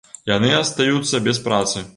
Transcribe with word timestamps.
Яны 0.31 0.49
астаюцца 0.61 1.23
без 1.29 1.45
працы. 1.49 1.89